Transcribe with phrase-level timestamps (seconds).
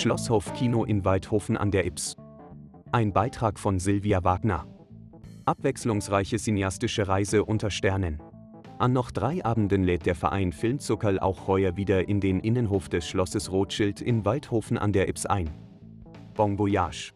[0.00, 2.16] Schlosshof Kino in Weidhofen an der Ips.
[2.90, 4.66] Ein Beitrag von Silvia Wagner.
[5.44, 8.18] Abwechslungsreiche cineastische Reise unter Sternen.
[8.78, 13.06] An noch drei Abenden lädt der Verein Filmzuckerl auch heuer wieder in den Innenhof des
[13.06, 15.50] Schlosses Rothschild in Weidhofen an der Ips ein.
[16.32, 17.12] Bon Voyage.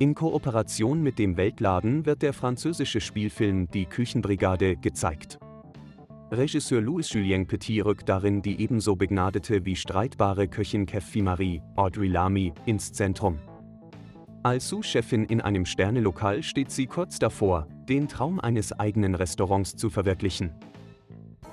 [0.00, 5.38] In Kooperation mit dem Weltladen wird der französische Spielfilm Die Küchenbrigade gezeigt.
[6.32, 12.52] Regisseur Louis-Julien Petit rückt darin die ebenso begnadete wie streitbare Köchin Kefi Marie, Audrey Lamy,
[12.66, 13.40] ins Zentrum.
[14.44, 19.90] Als Sous-Chefin in einem Sternelokal steht sie kurz davor, den Traum eines eigenen Restaurants zu
[19.90, 20.52] verwirklichen.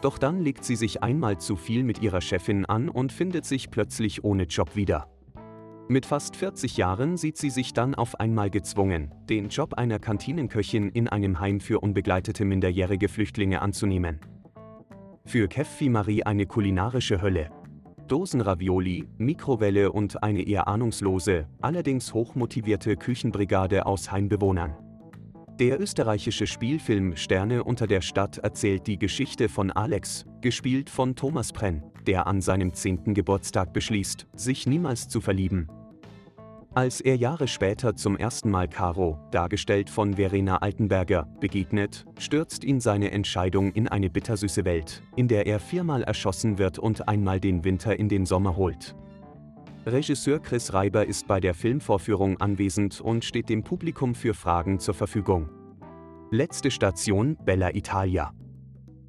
[0.01, 3.71] Doch dann legt sie sich einmal zu viel mit ihrer Chefin an und findet sich
[3.71, 5.07] plötzlich ohne Job wieder.
[5.89, 10.89] Mit fast 40 Jahren sieht sie sich dann auf einmal gezwungen, den Job einer Kantinenköchin
[10.89, 14.19] in einem Heim für unbegleitete minderjährige Flüchtlinge anzunehmen.
[15.27, 17.49] Für Keffi Marie eine kulinarische Hölle.
[18.07, 24.77] Dosenravioli, Mikrowelle und eine eher ahnungslose, allerdings hochmotivierte Küchenbrigade aus Heimbewohnern.
[25.59, 31.51] Der österreichische Spielfilm Sterne unter der Stadt erzählt die Geschichte von Alex, gespielt von Thomas
[31.51, 33.13] Prenn, der an seinem 10.
[33.13, 35.67] Geburtstag beschließt, sich niemals zu verlieben,
[36.77, 42.79] als er Jahre später zum ersten Mal Caro, dargestellt von Verena Altenberger, begegnet, stürzt ihn
[42.79, 47.63] seine Entscheidung in eine bittersüße Welt, in der er viermal erschossen wird und einmal den
[47.63, 48.95] Winter in den Sommer holt.
[49.87, 54.93] Regisseur Chris Reiber ist bei der Filmvorführung anwesend und steht dem Publikum für Fragen zur
[54.93, 55.49] Verfügung.
[56.29, 58.35] Letzte Station Bella Italia.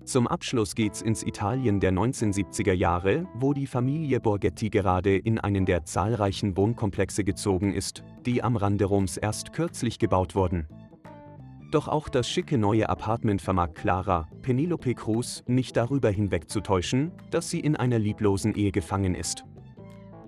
[0.08, 5.66] Zum Abschluss geht's ins Italien der 1970er Jahre, wo die Familie Borghetti gerade in einen
[5.66, 10.66] der zahlreichen Wohnkomplexe gezogen ist, die am Rande Roms erst kürzlich gebaut wurden.
[11.70, 17.60] Doch auch das schicke neue Apartment vermag Clara, Penelope Cruz, nicht darüber hinwegzutäuschen, dass sie
[17.60, 19.44] in einer lieblosen Ehe gefangen ist.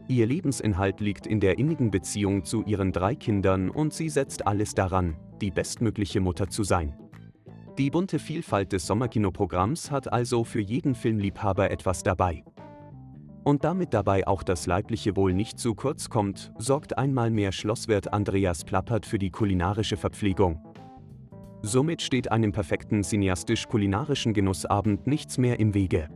[0.08, 4.74] Ihr Lebensinhalt liegt in der innigen Beziehung zu ihren drei Kindern und sie setzt alles
[4.74, 6.99] daran, die bestmögliche Mutter zu sein.
[7.78, 12.44] Die bunte Vielfalt des Sommerkinoprogramms hat also für jeden Filmliebhaber etwas dabei.
[13.44, 18.12] Und damit dabei auch das leibliche Wohl nicht zu kurz kommt, sorgt einmal mehr Schlosswirt
[18.12, 20.60] Andreas Plappert für die kulinarische Verpflegung.
[21.62, 26.08] Somit steht einem perfekten cineastisch-kulinarischen Genussabend nichts mehr im Wege.